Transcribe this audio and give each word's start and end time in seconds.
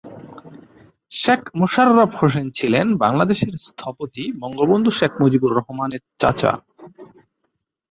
শেখ 1.11 1.41
মোশাররফ 1.59 2.11
হোসেন 2.15 2.47
ছিলেন 2.49 2.87
বাংলাদেশের 2.97 3.53
স্থপতি 3.57 4.23
বঙ্গবন্ধু 4.41 4.89
শেখ 4.91 5.11
মুজিবুর 5.21 5.51
রহমানের 5.55 6.01
চাচা। 6.19 6.51